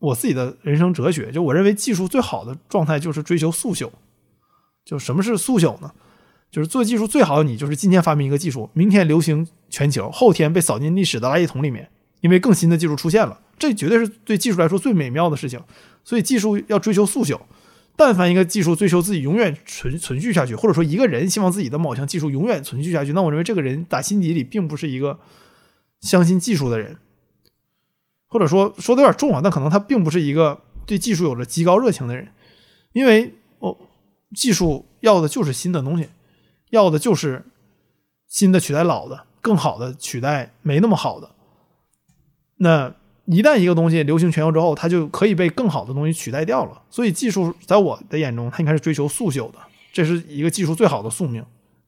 [0.00, 3.88] 我自己的人生哲学，就我认为技术最好的状态就是追求速朽。
[4.84, 5.92] 就什么是速朽呢？
[6.50, 11.88] 就是做技术最好的你就是今天发明一个技术，明天流行全球，后天被扫进历史的垃圾桶里面，
[12.22, 13.38] 因为更新的技术出现了。
[13.56, 15.60] 这绝对是对技术来说最美妙的事情。
[16.02, 17.38] 所以技术要追求速朽。
[17.94, 25.20] 但凡一个技术追求自己永远存存续下去，或者说一个人希望自己的某项技术永远存续下去，那我认为这个人打心底里并不是一个。
[26.04, 26.98] 相信技术的人，
[28.28, 32.28] 或者说说的有点重啊，但可能他并不是一个对技术有着极高热情的人，
[32.92, 33.76] 因为哦，
[34.36, 36.10] 技术要的就是新的东西，
[36.70, 37.46] 要的就是
[38.28, 41.30] 新的取代老的，更好的取代没那么好的。
[42.58, 46.82] 那一旦一个东西流行全球之后，它就可以被更好的东西取代掉了。
[46.90, 49.58] 所以技术在我的眼中，它应该是追求速朽的，
[49.92, 51.42] 这是一个技术最好的宿命。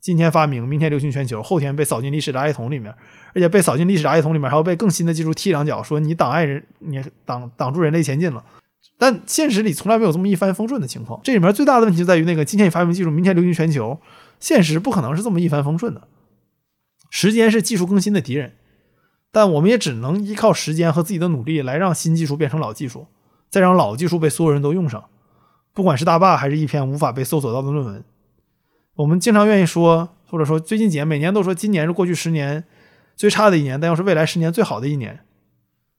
[0.06, 2.94] 今天发明，明天流行全球，后天被扫进历史垃圾桶里面，
[3.34, 8.44] 而且被扫进历史垃圾桶里面，还要被更新的技术踢两脚，说你挡碍人，你挡挡住人类前进了。
[8.98, 11.20] 但现实里从来没有这么一帆风顺的情况。
[11.24, 13.98] 这里面最大的问题就在于那个今天你发明技术，明天流行全球，
[14.38, 16.06] 现实不可能是这么一帆风顺的。
[17.10, 18.52] 时间是技术更新的敌人，
[19.32, 23.08] 但我们也只能依靠时间和自己的努力来让新技术变成老技术，
[23.50, 25.06] 再让老技术被所有人都用上，
[25.74, 28.04] 不管是大坝还是一篇无法被搜索到的论文。
[28.96, 32.64] 我们经常愿意说，或者说最近几年每年都说今年是过去十年
[33.14, 35.20] 最差的一年，但又是未来十年最好的一年。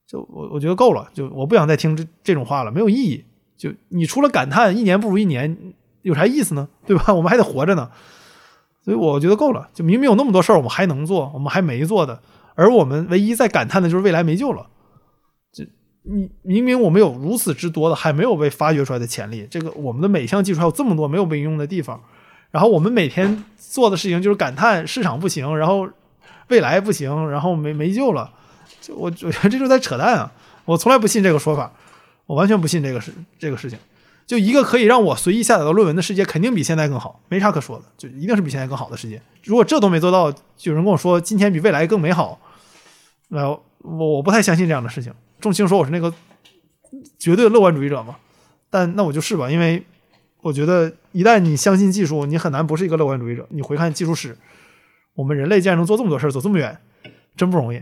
[0.07, 3.23] 就我我觉得够了，就我不想再听这这种话了，没有意义。
[3.57, 5.57] 就你除了感叹一年不如一年，
[6.01, 6.67] 有啥意思呢？
[6.85, 7.13] 对吧？
[7.13, 7.89] 我们还得活着呢。
[8.81, 9.69] 所以我觉得够了。
[9.73, 12.21] 就明明有那么多事儿我们还能做，我们还没做的，
[12.55, 14.67] 而我们唯一在感叹的就是未来没救了。
[15.51, 15.63] 这
[16.03, 22.01] 你明明我们有如此之多的还没有被发掘出来的潜力，这个我们的每项技术还有这么多没有被应用的地方。
[22.49, 25.87] 然后我们每天做的事情就是感叹市场不行，然后
[26.47, 28.31] 未来不行，然后没没救了。
[28.79, 30.31] 就我我觉得这就在扯淡啊！
[30.65, 31.71] 我从来不信这个说法，
[32.25, 33.77] 我完全不信这个事这个事情。
[34.25, 39.21] 就一个可以让我随意下载到论文的世界，肯定比现在更好，没啥可说的，就一定是比现在更好的世界。
[39.43, 40.33] 如果这都没做到，
[40.63, 42.39] 有人跟我说今天比未来更美好，
[43.29, 45.13] 那我我不太相信这样的事情。
[45.39, 46.13] 众卿说我是那个
[47.19, 48.15] 绝对乐观主义者嘛，
[48.69, 49.83] 但那我就是吧，因为。
[50.41, 53.45] 我觉得，一旦你相信技术，你很难不是一个乐观主义者。
[53.49, 54.37] 你回看技术史，
[55.15, 56.77] 我们人类竟然能做这么多事儿，走这么远，
[57.35, 57.81] 真不容易。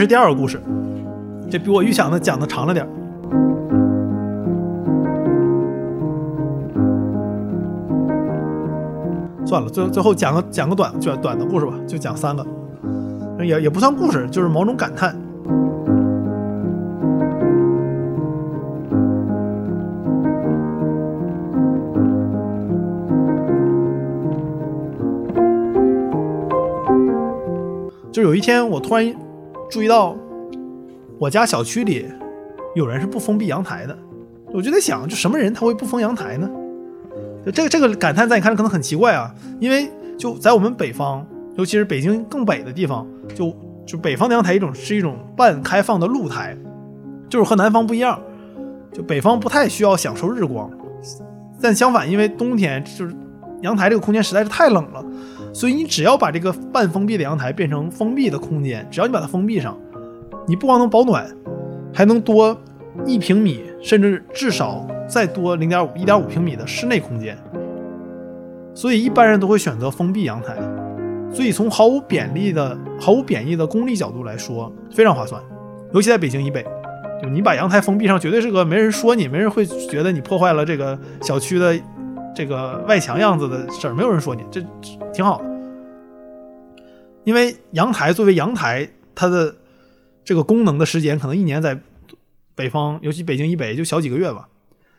[0.00, 0.58] 是第二个故事，
[1.50, 2.88] 这比我预想的讲的长了点儿
[9.44, 12.46] 算了，最最后讲个讲个短短短的故事吧，就讲三个，
[13.44, 15.14] 也也不算故事，就是某种感叹。
[28.10, 29.14] 就有一天，我突然。
[29.70, 30.16] 注意到，
[31.18, 32.06] 我家小区里
[32.74, 33.96] 有人是不封闭阳台的，
[34.52, 36.50] 我就在想，就什么人他会不封阳台呢？
[37.46, 43.54] 就这个这个感叹，在你看来可能很奇怪啊，因为就在我们北方，尤其是北京更北的地方，就
[43.86, 46.56] 就北方的阳台一种是一种半开放的露台，
[47.28, 48.20] 就是和南方不一样，
[48.92, 50.68] 就北方不太需要享受日光，
[51.62, 53.14] 但相反，因为冬天就是
[53.62, 55.04] 阳台这个空间实在是太冷了。
[55.52, 59.76] 所以你只要把这个半封闭的阳台变成封闭的空间，只要你把它封闭上，
[60.46, 61.28] 你不光能保暖，
[61.92, 62.56] 还能多
[63.04, 67.36] 一平米，甚至至少再多零点五、一点五平米的室内空间。
[68.74, 70.56] 所以一般人都会选择封闭阳台。
[71.32, 75.42] 所以从毫无贬义的、毫无贬义的功利角度来说，非常划算。
[75.92, 76.64] 尤其在北京以北，
[77.20, 81.76] 就你把阳台封闭上，绝对是个没人说你，没人会觉得你破坏了这个小区的。
[82.34, 84.60] 这个外墙样子的事儿，没有人说你，这
[85.12, 85.50] 挺好的。
[87.24, 89.54] 因为阳台作为阳台，它的
[90.24, 91.78] 这个功能的时间可能一年在
[92.54, 94.48] 北方，尤其北京以北就小几个月吧。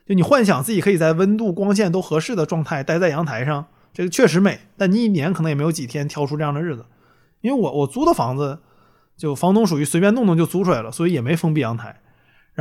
[0.06, 4.60] 就你幻想自己可以在温度、光线都合适的状态待在阳台上，这个确实美。
[4.78, 6.86] 但你一年可能也没有几天挑出这样的日子。
[7.42, 8.60] 因为我我租的房子，
[9.16, 12.01] 就房东属于随便弄弄就租出来了，所以也没封闭阳台。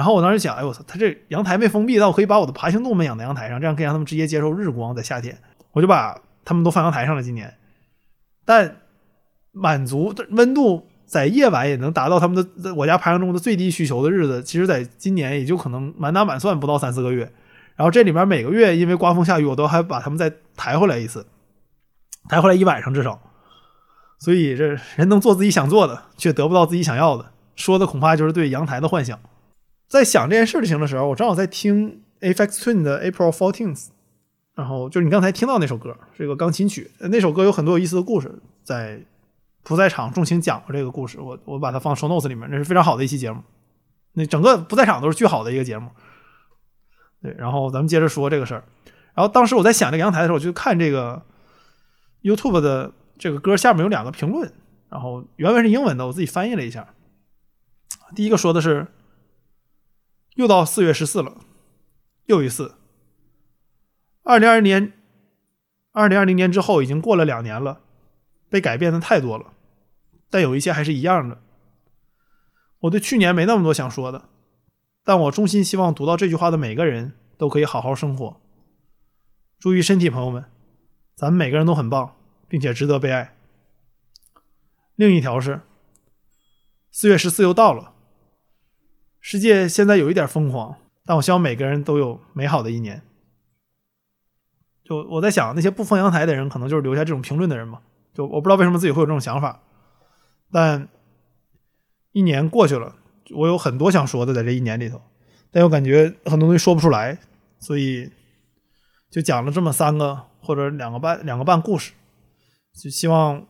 [0.01, 5.38] 然后我当时想，哎我操，他这阳台没封闭，那我可以把我的爬行动物们养在阳台上，这样可以让他们直接接受日光，在夏天，
[5.72, 7.22] 我就把他们都放阳台上了。
[7.22, 7.53] 今年，
[8.46, 8.78] 但
[9.53, 17.30] 满足温度在夜晚也能达到他们的我家爬行动物的最低需求的日子，其实在今年也就可能满打满算不到三四个月。
[17.76, 21.26] 然后这里面每个月因为刮风下雨，我都还把他们再抬回来一次，
[22.26, 23.20] 抬回来一晚上至少。
[24.18, 24.64] 所以这
[24.96, 29.18] 人能做自己想做的，却得不到自己想要的，说的恐怕就是对阳台的幻想。
[29.91, 33.88] 在想这件事情的时候，我正好在听 Afex Twin 的 April Fourteenth，
[34.55, 36.88] 然后就是你刚才听到那首歌，是一个钢琴曲。
[37.01, 38.32] 那首歌有很多有意思的故事，
[38.62, 39.03] 在
[39.64, 43.43] 不在场重情讲过这个故事，我我把它放 show notes 里面，那是非常好的一期节目。
[44.12, 45.91] 那整个不在场都是巨好的一个节目。
[47.20, 48.62] 对，然后咱们接着说这个事儿。
[49.14, 51.20] 然后当时我在想这个阳台的时候，我就看这个
[52.22, 54.53] YouTube 的这个歌下面有两个评论，
[54.88, 56.95] 然后原文是英文的，我自己翻译了一下。
[58.14, 58.86] 第一个说的是。
[60.35, 61.39] 又到四月十四了，
[62.26, 62.76] 又一次。
[64.22, 64.93] 二零二零年，
[65.93, 67.81] 二零二零年之后已经过了两年了，
[68.49, 69.53] 被改变的太多了，
[70.31, 71.43] 但有一些还是一样的。
[72.81, 74.28] 我对去年没那么多想说的，
[75.05, 78.41] 但我衷心希望读到这句话的每个人都可以好好生活。
[79.59, 80.45] 注意身体，朋友们，
[81.14, 82.16] 咱们每个人都很棒，
[82.49, 83.37] 并且值得被爱。
[84.95, 85.61] 另一条是，
[86.91, 87.95] 四月十四又到了，
[89.21, 93.03] 世界现在有一点疯狂，但我希望每个人都有美好的一年。
[94.83, 97.81] 就我在想，那些不封阳台的人，可能就是留下这种评论的人嘛。
[98.12, 99.62] 就我不知道为什么自己会有这种想法，
[100.51, 100.89] 但
[102.12, 102.97] 一年过去了，
[103.37, 105.01] 我有很多想说的在这一年里头，
[105.53, 107.18] 但又感觉很多东西说不出来，
[107.61, 108.11] 所以
[109.11, 111.93] 就讲了这么三个或者两个半两个半故事，
[112.75, 113.47] 就希望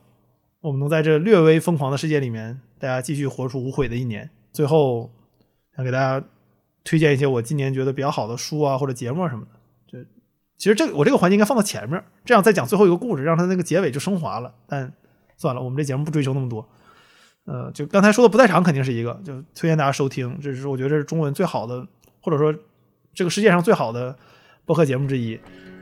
[0.59, 4.29] 我们能在这略微疯狂的世界里面，大家继续活出无悔的一年。
[4.53, 5.09] 最后
[5.75, 6.25] 想给大家
[6.83, 9.51] 推荐一些我今年觉得比较好的书啊或者节目什么的。
[9.87, 10.03] 就
[10.57, 14.53] 其实这个我这个环节应该放到前面，这样再讲最后一个故事，让它那个结尾就升华了。
[14.67, 14.91] 但
[15.37, 16.67] 算了，我们这节目不追求那么多。
[17.45, 21.85] 呃，就刚才说的不在场肯定是一个，就推荐大家收听，这是我觉得这是中文最好的，
[22.21, 22.53] 或者说
[23.13, 24.15] 这个世界上最好的
[24.63, 25.39] 播客节目之一。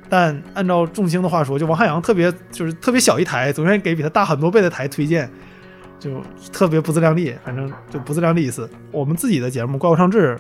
[0.10, 5.30] 但按照众星的话说，就王汉阳特别就是特别小一台，总愿意给比他大很多倍的台推荐，
[6.00, 6.22] 就
[6.54, 8.70] 特别不自量力，反正就不自量力一次。
[8.92, 10.38] 我们自己的节目《怪物上志》，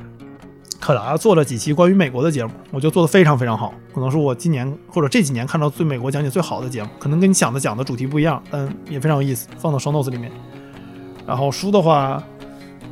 [0.80, 10.32] 可达做了几期关于美国的节目，我觉得做的非常非常好，可能是我今年或者这几年看到最美国讲解最好的节目，可能跟你想的讲的主题不一样，但也非常有意思，放到双 notes 里面。
[11.28, 12.24] 然后书的话，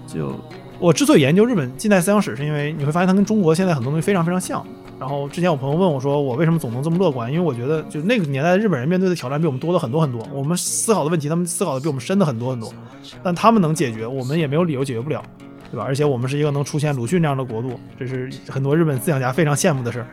[0.06, 0.32] 就
[0.78, 4.66] 我之所以研究日本近代思想史，是因为你会发现它跟中国现在很多东西非常非常像。
[5.00, 7.32] 然后之前有朋友问我说，我为什么总能这么乐观？
[7.32, 12.74] 因为我觉得就那个年代的日本人面对的挑战比我们多了很多很多，我们思考的问题，他们思考的比我们深的很多很多，
[13.22, 15.24] 但他们能解决，我们也没有理由解决不了，
[15.72, 15.84] 对吧？
[15.86, 20.08] 而且我们是一个能出现鲁迅这样的国度，这是很多日本思想家非常羡慕的事儿。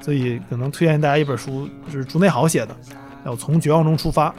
[0.00, 2.76] 所以可能推荐大家一本书，就是竹内好写的，
[3.24, 4.30] 叫《从绝望中出发》。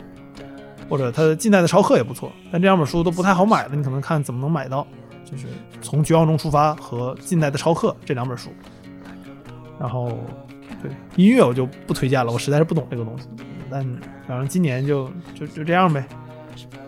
[0.89, 4.87] 或者他近代的超课也不错，但这两本书都不太好买了，你可能看怎么能买到，
[5.23, 5.45] 就是
[5.83, 8.49] 从绝望中出发和近代的超课这两本书。
[9.79, 10.17] 然后，
[10.81, 13.27] 对音乐我就不推荐了，我实在是不懂这个东西。
[13.71, 13.83] 但
[14.27, 16.03] 反正今年就就就这样呗。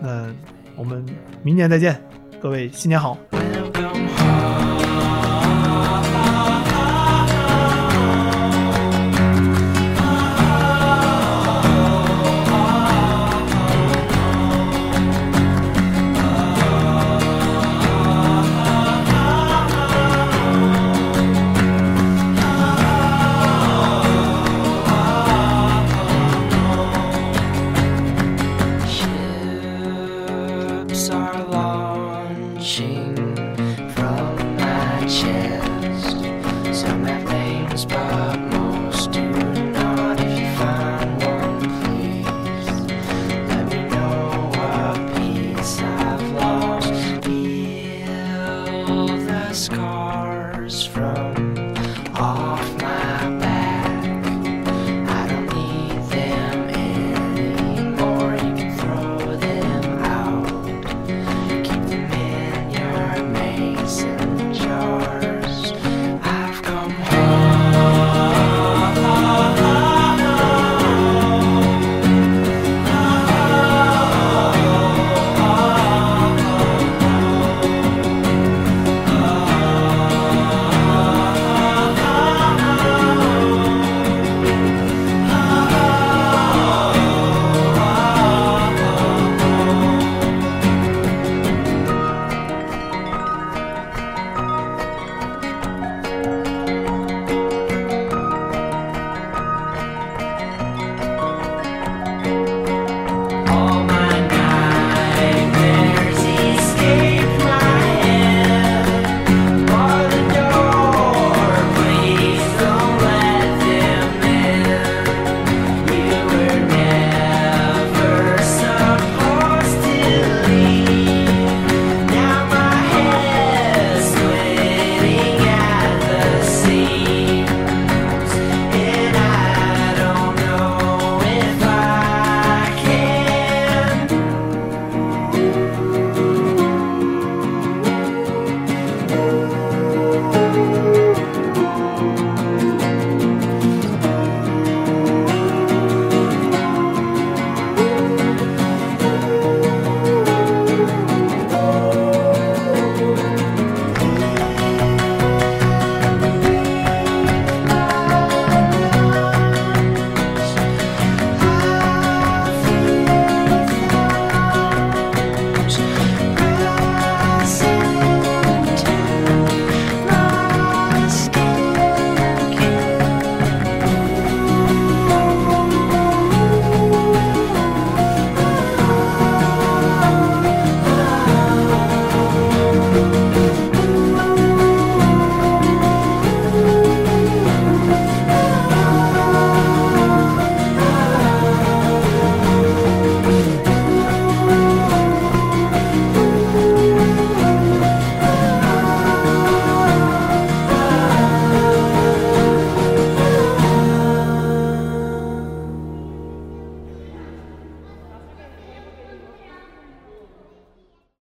[0.00, 0.28] 那
[0.76, 1.04] 我们
[1.42, 2.00] 明年再见，
[2.40, 3.16] 各位新年好。